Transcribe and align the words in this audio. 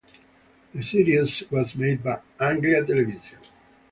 The 0.73 0.81
series 0.81 1.43
was 1.51 1.75
made 1.75 2.03
by 2.03 2.19
Anglia 2.39 2.83
Television. 2.83 3.37